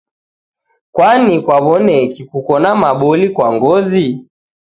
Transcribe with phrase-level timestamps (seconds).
[0.95, 4.07] Kwani kwawo'neki kuko na maboli kwa ngozi